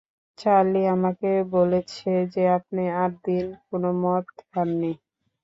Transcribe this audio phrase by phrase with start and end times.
[0.37, 4.91] Charlie আমাকে বলেছে যে আপনি আট দিন কোনো মদ খাননি।